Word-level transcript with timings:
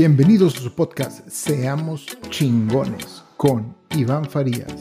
Bienvenidos 0.00 0.56
a 0.56 0.60
su 0.60 0.74
podcast 0.74 1.28
Seamos 1.28 2.06
chingones 2.30 3.22
con 3.36 3.76
Iván 3.90 4.24
Farías, 4.24 4.74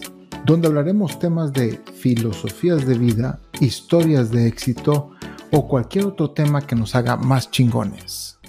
donde 0.45 0.69
hablaremos 0.69 1.19
temas 1.19 1.51
de 1.51 1.77
filosofías 1.93 2.87
de 2.87 2.97
vida, 2.97 3.41
historias 3.59 4.31
de 4.31 4.47
éxito 4.47 5.11
o 5.51 5.67
cualquier 5.67 6.05
otro 6.05 6.31
tema 6.31 6.65
que 6.65 6.73
nos 6.73 6.95
haga 6.95 7.17
más 7.17 7.51
chingones. 7.51 8.39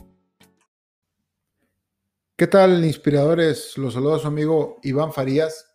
¿Qué 2.37 2.46
tal, 2.46 2.84
inspiradores? 2.84 3.77
Los 3.77 3.95
saluda 3.95 4.21
su 4.21 4.29
amigo 4.29 4.79
Iván 4.84 5.12
Farías. 5.12 5.75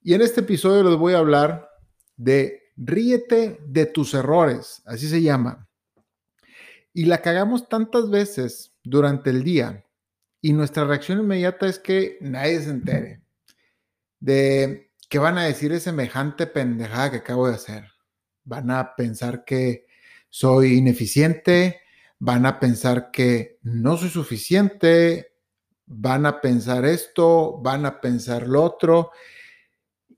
Y 0.00 0.14
en 0.14 0.22
este 0.22 0.42
episodio 0.42 0.84
les 0.84 0.96
voy 0.96 1.14
a 1.14 1.18
hablar 1.18 1.68
de 2.16 2.70
Ríete 2.76 3.58
de 3.66 3.86
tus 3.86 4.14
errores, 4.14 4.80
así 4.86 5.08
se 5.08 5.22
llama. 5.22 5.68
Y 6.92 7.06
la 7.06 7.20
cagamos 7.20 7.68
tantas 7.68 8.08
veces 8.10 8.76
durante 8.84 9.30
el 9.30 9.42
día 9.42 9.84
y 10.44 10.52
nuestra 10.52 10.84
reacción 10.84 11.20
inmediata 11.20 11.66
es 11.66 11.78
que 11.78 12.18
nadie 12.20 12.60
se 12.60 12.68
entere 12.68 13.22
de 14.20 14.90
qué 15.08 15.18
van 15.18 15.38
a 15.38 15.44
decir 15.44 15.72
es 15.72 15.84
semejante 15.84 16.46
pendejada 16.46 17.10
que 17.10 17.16
acabo 17.16 17.48
de 17.48 17.54
hacer. 17.54 17.84
Van 18.44 18.70
a 18.70 18.94
pensar 18.94 19.46
que 19.46 19.86
soy 20.28 20.74
ineficiente, 20.74 21.80
van 22.18 22.44
a 22.44 22.60
pensar 22.60 23.10
que 23.10 23.58
no 23.62 23.96
soy 23.96 24.10
suficiente, 24.10 25.32
van 25.86 26.26
a 26.26 26.42
pensar 26.42 26.84
esto, 26.84 27.58
van 27.62 27.86
a 27.86 28.02
pensar 28.02 28.46
lo 28.46 28.64
otro. 28.64 29.12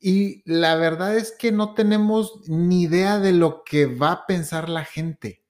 Y 0.01 0.43
la 0.45 0.75
verdad 0.75 1.17
es 1.17 1.31
que 1.31 1.53
no 1.53 1.73
tenemos 1.75 2.41
ni 2.49 2.83
idea 2.83 3.21
de 3.21 3.33
lo 3.33 3.63
que 3.63 3.87
va 3.87 4.11
a 4.11 4.27
pensar 4.27 4.71
la 4.71 4.85
gente. 4.85 5.45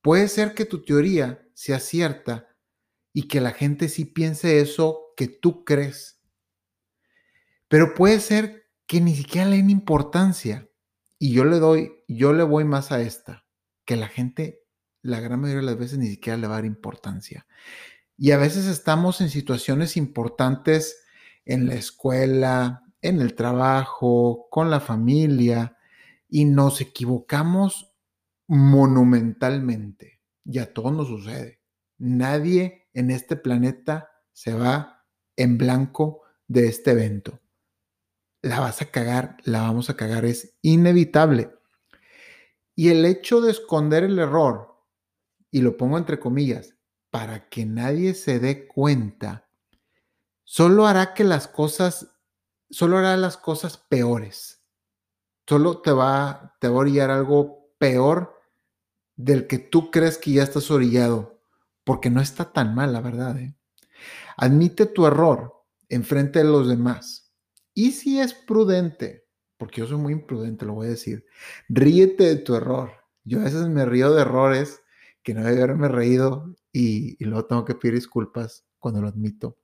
Puede 0.00 0.28
ser 0.28 0.54
que 0.54 0.64
tu 0.64 0.84
teoría 0.84 1.44
sea 1.54 1.80
cierta, 1.80 2.53
y 3.14 3.28
que 3.28 3.40
la 3.40 3.52
gente 3.52 3.88
sí 3.88 4.04
piense 4.04 4.60
eso 4.60 5.14
que 5.16 5.28
tú 5.28 5.64
crees. 5.64 6.20
Pero 7.68 7.94
puede 7.94 8.20
ser 8.20 8.66
que 8.86 9.00
ni 9.00 9.14
siquiera 9.14 9.48
le 9.48 9.56
den 9.56 9.70
importancia. 9.70 10.68
Y 11.18 11.32
yo 11.32 11.44
le 11.44 11.60
doy, 11.60 11.92
yo 12.08 12.32
le 12.32 12.42
voy 12.42 12.64
más 12.64 12.92
a 12.92 13.00
esta, 13.00 13.46
que 13.86 13.96
la 13.96 14.08
gente, 14.08 14.62
la 15.00 15.20
gran 15.20 15.40
mayoría 15.40 15.60
de 15.60 15.66
las 15.66 15.78
veces 15.78 15.98
ni 15.98 16.08
siquiera 16.08 16.36
le 16.36 16.48
va 16.48 16.54
a 16.54 16.58
dar 16.58 16.64
importancia. 16.66 17.46
Y 18.18 18.32
a 18.32 18.36
veces 18.36 18.66
estamos 18.66 19.20
en 19.20 19.30
situaciones 19.30 19.96
importantes 19.96 21.04
en 21.44 21.68
la 21.68 21.74
escuela, 21.74 22.82
en 23.00 23.20
el 23.20 23.34
trabajo, 23.34 24.48
con 24.50 24.70
la 24.70 24.80
familia, 24.80 25.78
y 26.28 26.46
nos 26.46 26.80
equivocamos 26.80 27.94
monumentalmente. 28.48 30.20
Y 30.44 30.58
a 30.58 30.72
todos 30.74 30.92
nos 30.92 31.06
sucede. 31.06 31.60
Nadie 31.98 32.83
en 32.94 33.10
este 33.10 33.36
planeta 33.36 34.10
se 34.32 34.54
va 34.54 35.04
en 35.36 35.58
blanco 35.58 36.22
de 36.46 36.68
este 36.68 36.92
evento. 36.92 37.40
La 38.40 38.60
vas 38.60 38.80
a 38.82 38.86
cagar, 38.86 39.36
la 39.44 39.62
vamos 39.62 39.90
a 39.90 39.96
cagar, 39.96 40.24
es 40.24 40.56
inevitable. 40.62 41.50
Y 42.74 42.90
el 42.90 43.04
hecho 43.04 43.40
de 43.40 43.50
esconder 43.50 44.04
el 44.04 44.18
error, 44.18 44.74
y 45.50 45.60
lo 45.60 45.76
pongo 45.76 45.98
entre 45.98 46.18
comillas, 46.18 46.74
para 47.10 47.48
que 47.48 47.64
nadie 47.64 48.14
se 48.14 48.40
dé 48.40 48.66
cuenta, 48.66 49.48
solo 50.42 50.86
hará 50.86 51.14
que 51.14 51.24
las 51.24 51.48
cosas, 51.48 52.16
solo 52.70 52.98
hará 52.98 53.16
las 53.16 53.36
cosas 53.36 53.76
peores. 53.76 54.62
Solo 55.46 55.80
te 55.80 55.92
va, 55.92 56.56
te 56.60 56.68
va 56.68 56.74
a 56.76 56.78
orillar 56.78 57.10
algo 57.10 57.74
peor 57.78 58.40
del 59.16 59.46
que 59.46 59.58
tú 59.58 59.90
crees 59.90 60.18
que 60.18 60.32
ya 60.32 60.42
estás 60.42 60.70
orillado 60.70 61.33
porque 61.84 62.10
no 62.10 62.20
está 62.20 62.52
tan 62.52 62.74
mal, 62.74 62.92
la 62.92 63.00
verdad. 63.00 63.38
¿eh? 63.38 63.54
Admite 64.36 64.86
tu 64.86 65.06
error 65.06 65.64
enfrente 65.88 66.40
de 66.40 66.46
los 66.46 66.68
demás. 66.68 67.32
Y 67.74 67.92
si 67.92 68.20
es 68.20 68.34
prudente, 68.34 69.26
porque 69.56 69.80
yo 69.80 69.86
soy 69.86 69.98
muy 69.98 70.12
imprudente, 70.12 70.64
lo 70.64 70.74
voy 70.74 70.86
a 70.88 70.90
decir, 70.90 71.26
ríete 71.68 72.24
de 72.24 72.36
tu 72.36 72.54
error. 72.54 72.92
Yo 73.24 73.40
a 73.40 73.44
veces 73.44 73.68
me 73.68 73.84
río 73.84 74.12
de 74.12 74.22
errores 74.22 74.82
que 75.22 75.34
no 75.34 75.44
debe 75.44 75.62
haberme 75.62 75.88
reído 75.88 76.54
y, 76.72 77.22
y 77.22 77.26
luego 77.26 77.46
tengo 77.46 77.64
que 77.64 77.74
pedir 77.74 77.94
disculpas 77.94 78.64
cuando 78.78 79.00
lo 79.00 79.08
admito. 79.08 79.58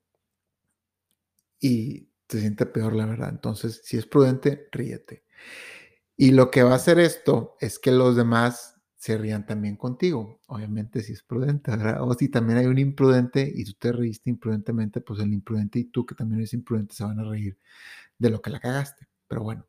Y 1.58 2.08
te 2.26 2.40
siente 2.40 2.64
peor, 2.66 2.94
la 2.94 3.06
verdad. 3.06 3.28
Entonces, 3.28 3.82
si 3.84 3.98
es 3.98 4.06
prudente, 4.06 4.68
ríete. 4.72 5.24
Y 6.16 6.32
lo 6.32 6.50
que 6.50 6.62
va 6.62 6.72
a 6.72 6.76
hacer 6.76 6.98
esto 6.98 7.56
es 7.60 7.78
que 7.78 7.90
los 7.90 8.16
demás 8.16 8.79
se 9.00 9.16
rían 9.16 9.46
también 9.46 9.76
contigo. 9.76 10.40
Obviamente 10.48 11.02
si 11.02 11.14
es 11.14 11.22
prudente, 11.22 11.70
¿verdad? 11.70 12.02
O 12.02 12.12
si 12.12 12.28
también 12.28 12.58
hay 12.58 12.66
un 12.66 12.78
imprudente 12.78 13.50
y 13.52 13.64
tú 13.64 13.72
te 13.78 13.92
reíste 13.92 14.28
imprudentemente, 14.28 15.00
pues 15.00 15.20
el 15.20 15.32
imprudente 15.32 15.78
y 15.78 15.84
tú 15.84 16.04
que 16.04 16.14
también 16.14 16.40
eres 16.40 16.52
imprudente 16.52 16.94
se 16.94 17.04
van 17.04 17.18
a 17.18 17.24
reír 17.24 17.58
de 18.18 18.28
lo 18.28 18.42
que 18.42 18.50
la 18.50 18.60
cagaste. 18.60 19.08
Pero 19.26 19.42
bueno, 19.42 19.66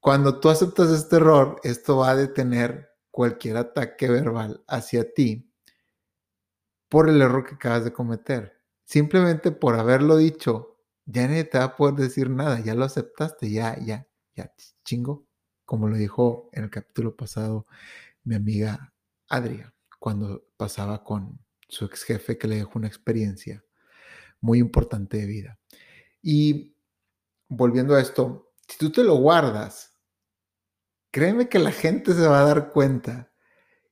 cuando 0.00 0.38
tú 0.38 0.50
aceptas 0.50 0.90
este 0.90 1.16
error, 1.16 1.58
esto 1.64 1.96
va 1.96 2.10
a 2.10 2.16
detener 2.16 2.90
cualquier 3.10 3.56
ataque 3.56 4.10
verbal 4.10 4.62
hacia 4.68 5.14
ti 5.14 5.50
por 6.90 7.08
el 7.08 7.22
error 7.22 7.46
que 7.46 7.54
acabas 7.54 7.84
de 7.84 7.94
cometer. 7.94 8.60
Simplemente 8.84 9.50
por 9.50 9.76
haberlo 9.76 10.18
dicho, 10.18 10.76
ya 11.06 11.26
nadie 11.26 11.44
te 11.44 11.56
va 11.56 11.64
a 11.64 11.76
poder 11.76 11.94
decir 11.94 12.28
nada, 12.28 12.60
ya 12.60 12.74
lo 12.74 12.84
aceptaste, 12.84 13.50
ya, 13.50 13.78
ya, 13.82 14.06
ya, 14.34 14.52
chingo, 14.84 15.26
como 15.64 15.88
lo 15.88 15.96
dijo 15.96 16.50
en 16.52 16.64
el 16.64 16.70
capítulo 16.70 17.16
pasado 17.16 17.66
mi 18.26 18.34
amiga 18.34 18.92
Adria 19.28 19.72
cuando 19.98 20.46
pasaba 20.56 21.02
con 21.02 21.38
su 21.68 21.84
ex 21.86 22.02
jefe 22.02 22.36
que 22.36 22.48
le 22.48 22.56
dejó 22.56 22.78
una 22.78 22.88
experiencia 22.88 23.64
muy 24.40 24.58
importante 24.58 25.16
de 25.16 25.26
vida. 25.26 25.60
Y 26.22 26.76
volviendo 27.48 27.94
a 27.94 28.00
esto, 28.00 28.52
si 28.68 28.78
tú 28.78 28.90
te 28.90 29.04
lo 29.04 29.14
guardas, 29.16 29.96
créeme 31.10 31.48
que 31.48 31.58
la 31.58 31.72
gente 31.72 32.14
se 32.14 32.26
va 32.26 32.40
a 32.40 32.46
dar 32.46 32.70
cuenta 32.70 33.32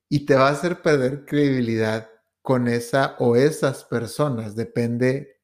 y 0.09 0.25
te 0.25 0.35
va 0.35 0.49
a 0.49 0.51
hacer 0.51 0.81
perder 0.81 1.25
credibilidad 1.25 2.09
con 2.41 2.67
esa 2.67 3.15
o 3.19 3.35
esas 3.35 3.83
personas, 3.85 4.55
depende 4.55 5.41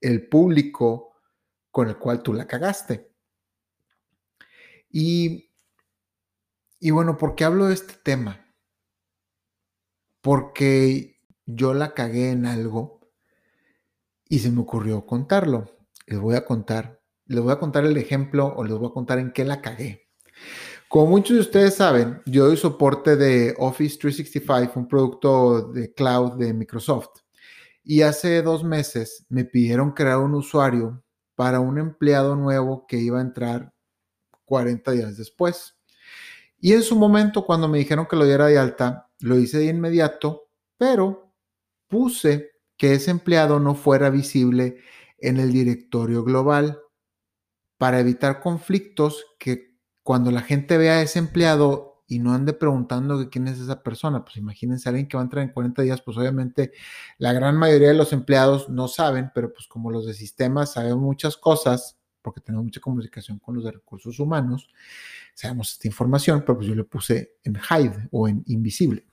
el 0.00 0.28
público 0.28 1.12
con 1.70 1.88
el 1.88 1.98
cual 1.98 2.22
tú 2.22 2.32
la 2.32 2.46
cagaste. 2.46 3.12
Y 4.90 5.51
y 6.84 6.90
bueno, 6.90 7.16
¿por 7.16 7.36
qué 7.36 7.44
hablo 7.44 7.66
de 7.66 7.74
este 7.74 7.94
tema? 8.02 8.44
Porque 10.20 11.20
yo 11.46 11.74
la 11.74 11.94
cagué 11.94 12.30
en 12.30 12.44
algo 12.44 13.08
y 14.28 14.40
se 14.40 14.50
me 14.50 14.62
ocurrió 14.62 15.06
contarlo. 15.06 15.70
Les 16.06 16.18
voy 16.18 16.34
a 16.34 16.44
contar, 16.44 17.00
les 17.26 17.40
voy 17.40 17.52
a 17.52 17.60
contar 17.60 17.84
el 17.84 17.96
ejemplo 17.96 18.52
o 18.56 18.64
les 18.64 18.76
voy 18.76 18.88
a 18.88 18.92
contar 18.92 19.20
en 19.20 19.32
qué 19.32 19.44
la 19.44 19.62
cagué. 19.62 20.08
Como 20.88 21.06
muchos 21.06 21.36
de 21.36 21.42
ustedes 21.42 21.76
saben, 21.76 22.20
yo 22.26 22.46
doy 22.46 22.56
soporte 22.56 23.14
de 23.14 23.54
Office 23.58 23.96
365, 24.00 24.80
un 24.80 24.88
producto 24.88 25.68
de 25.68 25.94
cloud 25.94 26.32
de 26.32 26.52
Microsoft. 26.52 27.20
Y 27.84 28.02
hace 28.02 28.42
dos 28.42 28.64
meses 28.64 29.24
me 29.28 29.44
pidieron 29.44 29.92
crear 29.92 30.18
un 30.18 30.34
usuario 30.34 31.04
para 31.36 31.60
un 31.60 31.78
empleado 31.78 32.34
nuevo 32.34 32.88
que 32.88 32.96
iba 32.96 33.20
a 33.20 33.22
entrar 33.22 33.72
40 34.46 34.90
días 34.90 35.16
después. 35.16 35.76
Y 36.64 36.74
en 36.74 36.84
su 36.84 36.94
momento, 36.94 37.44
cuando 37.44 37.66
me 37.66 37.78
dijeron 37.78 38.06
que 38.08 38.14
lo 38.14 38.24
diera 38.24 38.46
de 38.46 38.56
alta, 38.56 39.10
lo 39.18 39.36
hice 39.36 39.58
de 39.58 39.66
inmediato, 39.66 40.44
pero 40.78 41.34
puse 41.88 42.52
que 42.76 42.94
ese 42.94 43.10
empleado 43.10 43.58
no 43.58 43.74
fuera 43.74 44.10
visible 44.10 44.78
en 45.18 45.38
el 45.38 45.52
directorio 45.52 46.22
global 46.22 46.78
para 47.78 47.98
evitar 47.98 48.38
conflictos 48.38 49.26
que 49.40 49.76
cuando 50.04 50.30
la 50.30 50.40
gente 50.42 50.78
vea 50.78 50.94
a 50.94 51.02
ese 51.02 51.18
empleado 51.18 52.04
y 52.06 52.20
no 52.20 52.32
ande 52.32 52.52
preguntando 52.52 53.28
quién 53.28 53.48
es 53.48 53.58
esa 53.58 53.82
persona, 53.82 54.24
pues 54.24 54.36
imagínense 54.36 54.88
alguien 54.88 55.08
que 55.08 55.16
va 55.16 55.22
a 55.22 55.24
entrar 55.24 55.42
en 55.42 55.52
40 55.52 55.82
días, 55.82 56.00
pues 56.00 56.16
obviamente 56.16 56.70
la 57.18 57.32
gran 57.32 57.56
mayoría 57.56 57.88
de 57.88 57.94
los 57.94 58.12
empleados 58.12 58.68
no 58.68 58.86
saben, 58.86 59.32
pero 59.34 59.52
pues 59.52 59.66
como 59.66 59.90
los 59.90 60.06
de 60.06 60.14
sistemas 60.14 60.74
saben 60.74 60.98
muchas 60.98 61.36
cosas, 61.36 61.98
porque 62.22 62.40
tenemos 62.40 62.64
mucha 62.64 62.80
comunicación 62.80 63.38
con 63.38 63.56
los 63.56 63.64
de 63.64 63.72
recursos 63.72 64.18
humanos, 64.18 64.68
sabemos 65.34 65.72
esta 65.72 65.88
información, 65.88 66.40
pero 66.40 66.56
pues 66.56 66.68
yo 66.68 66.74
le 66.74 66.84
puse 66.84 67.36
en 67.44 67.56
hide 67.56 68.08
o 68.10 68.28
en 68.28 68.42
invisible. 68.46 69.06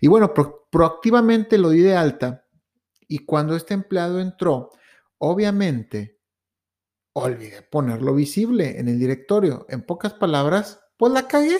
Y 0.00 0.08
bueno, 0.08 0.32
proactivamente 0.70 1.58
lo 1.58 1.70
di 1.70 1.80
de 1.80 1.96
alta 1.96 2.46
y 3.06 3.20
cuando 3.20 3.56
este 3.56 3.74
empleado 3.74 4.20
entró, 4.20 4.70
obviamente 5.18 6.18
olvidé 7.12 7.62
ponerlo 7.62 8.14
visible 8.14 8.78
en 8.78 8.88
el 8.88 8.98
directorio. 8.98 9.66
En 9.68 9.82
pocas 9.82 10.14
palabras, 10.14 10.80
pues 10.96 11.12
la 11.12 11.26
cagué. 11.26 11.58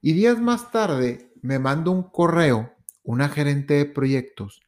Y 0.00 0.12
días 0.14 0.40
más 0.40 0.70
tarde 0.70 1.32
me 1.42 1.58
mandó 1.58 1.92
un 1.92 2.04
correo, 2.04 2.72
una 3.02 3.28
gerente 3.28 3.74
de 3.74 3.86
proyectos, 3.86 4.62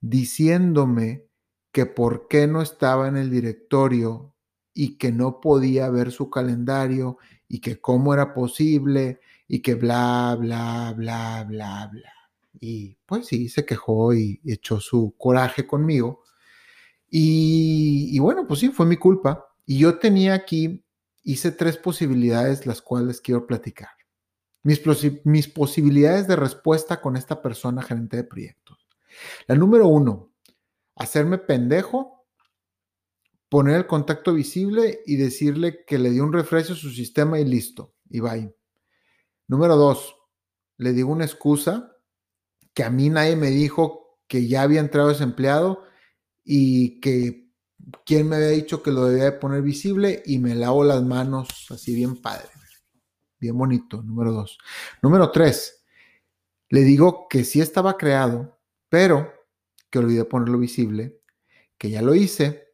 diciéndome 0.00 1.26
que 1.72 1.86
por 1.86 2.28
qué 2.28 2.46
no 2.46 2.62
estaba 2.62 3.08
en 3.08 3.16
el 3.16 3.30
directorio 3.30 4.29
y 4.74 4.96
que 4.96 5.12
no 5.12 5.40
podía 5.40 5.88
ver 5.90 6.12
su 6.12 6.30
calendario 6.30 7.18
y 7.48 7.60
que 7.60 7.80
cómo 7.80 8.14
era 8.14 8.32
posible 8.32 9.20
y 9.48 9.60
que 9.60 9.74
bla, 9.74 10.36
bla, 10.38 10.94
bla, 10.96 11.44
bla, 11.48 11.88
bla. 11.92 12.12
Y 12.60 12.96
pues 13.06 13.26
sí, 13.26 13.48
se 13.48 13.64
quejó 13.64 14.14
y, 14.14 14.40
echó 14.44 14.78
su 14.80 15.14
coraje 15.18 15.66
conmigo. 15.66 16.22
Y, 17.08 18.16
bueno, 18.20 18.46
pues 18.46 18.60
sí, 18.60 18.68
fue 18.68 18.86
mi 18.86 18.96
culpa. 18.96 19.48
Y 19.66 19.78
yo 19.78 19.98
tenía 19.98 20.34
aquí, 20.34 20.84
hice 21.24 21.50
tres 21.50 21.76
posibilidades, 21.76 22.66
las 22.66 22.80
cuales 22.80 23.20
quiero 23.20 23.46
platicar. 23.46 23.90
Mis, 24.62 24.80
mis 25.24 25.48
posibilidades 25.48 26.28
de 26.28 26.36
respuesta 26.36 27.00
con 27.00 27.16
esta 27.16 27.42
persona 27.42 27.82
gerente 27.82 28.18
de 28.18 28.24
proyectos. 28.24 28.86
La 29.46 29.56
número 29.56 29.88
uno, 29.88 30.30
hacerme 30.94 31.38
pendejo, 31.38 32.19
poner 33.50 33.76
el 33.76 33.86
contacto 33.86 34.32
visible 34.32 35.02
y 35.04 35.16
decirle 35.16 35.84
que 35.84 35.98
le 35.98 36.10
dio 36.10 36.24
un 36.24 36.32
refresco 36.32 36.72
a 36.72 36.76
su 36.76 36.90
sistema 36.90 37.38
y 37.40 37.44
listo. 37.44 37.94
Y 38.08 38.20
bye. 38.20 38.54
Número 39.48 39.76
dos, 39.76 40.16
le 40.78 40.92
digo 40.92 41.10
una 41.10 41.24
excusa 41.24 41.96
que 42.72 42.84
a 42.84 42.90
mí 42.90 43.10
nadie 43.10 43.34
me 43.34 43.50
dijo 43.50 44.20
que 44.28 44.46
ya 44.46 44.62
había 44.62 44.80
entrado 44.80 45.08
desempleado 45.08 45.82
y 46.44 47.00
que 47.00 47.50
quién 48.06 48.28
me 48.28 48.36
había 48.36 48.50
dicho 48.50 48.82
que 48.82 48.92
lo 48.92 49.06
debía 49.06 49.24
de 49.24 49.32
poner 49.32 49.62
visible 49.62 50.22
y 50.24 50.38
me 50.38 50.54
lavo 50.54 50.84
las 50.84 51.02
manos 51.02 51.66
así 51.70 51.92
bien 51.92 52.22
padre, 52.22 52.48
bien 53.40 53.58
bonito, 53.58 54.00
número 54.00 54.30
dos. 54.30 54.58
Número 55.02 55.32
tres, 55.32 55.84
le 56.68 56.82
digo 56.82 57.26
que 57.28 57.42
sí 57.42 57.60
estaba 57.60 57.96
creado, 57.96 58.60
pero 58.88 59.32
que 59.90 59.98
olvidé 59.98 60.24
ponerlo 60.24 60.58
visible, 60.58 61.20
que 61.76 61.90
ya 61.90 62.00
lo 62.00 62.14
hice 62.14 62.69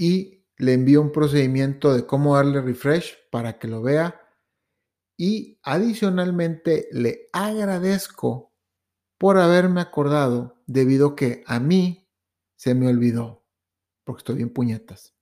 y 0.00 0.46
le 0.56 0.72
envío 0.72 1.02
un 1.02 1.12
procedimiento 1.12 1.92
de 1.92 2.06
cómo 2.06 2.34
darle 2.34 2.62
refresh 2.62 3.18
para 3.30 3.58
que 3.58 3.68
lo 3.68 3.82
vea 3.82 4.18
y 5.18 5.60
adicionalmente 5.62 6.88
le 6.90 7.28
agradezco 7.34 8.50
por 9.18 9.36
haberme 9.36 9.82
acordado 9.82 10.62
debido 10.66 11.14
que 11.16 11.44
a 11.46 11.60
mí 11.60 12.08
se 12.56 12.74
me 12.74 12.88
olvidó, 12.88 13.44
porque 14.04 14.20
estoy 14.20 14.36
bien 14.36 14.54
puñetas. 14.54 15.14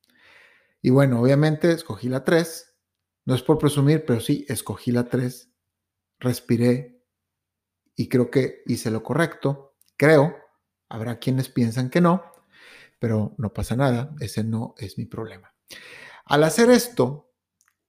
Y 0.80 0.90
bueno, 0.90 1.20
obviamente 1.20 1.72
escogí 1.72 2.08
la 2.08 2.22
3, 2.22 2.76
no 3.25 3.34
es 3.34 3.42
por 3.42 3.58
presumir, 3.58 4.04
pero 4.06 4.20
sí, 4.20 4.46
escogí 4.48 4.92
la 4.92 5.08
3, 5.08 5.50
respiré 6.20 7.04
y 7.96 8.08
creo 8.08 8.30
que 8.30 8.62
hice 8.66 8.92
lo 8.92 9.02
correcto, 9.02 9.75
creo, 9.96 10.36
habrá 10.88 11.19
quienes 11.19 11.48
piensan 11.48 11.90
que 11.90 12.00
no, 12.00 12.22
pero 12.99 13.35
no 13.39 13.53
pasa 13.53 13.77
nada, 13.77 14.15
ese 14.21 14.45
no 14.45 14.75
es 14.79 14.99
mi 14.99 15.06
problema. 15.06 15.55
Al 16.25 16.45
hacer 16.45 16.71
esto, 16.71 17.31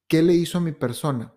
¿qué 0.08 0.22
le 0.22 0.34
hizo 0.34 0.60
a 0.60 0.62
mi 0.62 0.72
persona? 0.72 1.34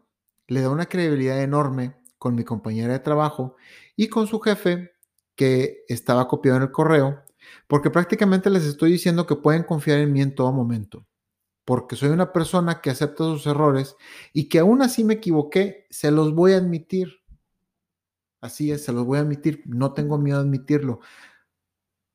le 0.52 0.60
da 0.60 0.70
una 0.70 0.86
credibilidad 0.86 1.42
enorme 1.42 1.96
con 2.18 2.34
mi 2.34 2.44
compañera 2.44 2.92
de 2.92 2.98
trabajo 2.98 3.56
y 3.96 4.08
con 4.08 4.26
su 4.26 4.38
jefe 4.40 4.92
que 5.34 5.84
estaba 5.88 6.28
copiado 6.28 6.58
en 6.58 6.64
el 6.64 6.70
correo, 6.70 7.22
porque 7.66 7.90
prácticamente 7.90 8.50
les 8.50 8.64
estoy 8.64 8.92
diciendo 8.92 9.26
que 9.26 9.36
pueden 9.36 9.62
confiar 9.62 9.98
en 9.98 10.12
mí 10.12 10.20
en 10.20 10.34
todo 10.34 10.52
momento, 10.52 11.06
porque 11.64 11.96
soy 11.96 12.10
una 12.10 12.32
persona 12.32 12.80
que 12.80 12.90
acepta 12.90 13.24
sus 13.24 13.46
errores 13.46 13.96
y 14.32 14.48
que 14.48 14.58
aún 14.58 14.82
así 14.82 15.04
me 15.04 15.14
equivoqué, 15.14 15.86
se 15.90 16.10
los 16.10 16.34
voy 16.34 16.52
a 16.52 16.58
admitir. 16.58 17.22
Así 18.40 18.72
es, 18.72 18.84
se 18.84 18.92
los 18.92 19.06
voy 19.06 19.18
a 19.18 19.22
admitir, 19.22 19.62
no 19.66 19.94
tengo 19.94 20.18
miedo 20.18 20.38
a 20.38 20.42
admitirlo. 20.42 21.00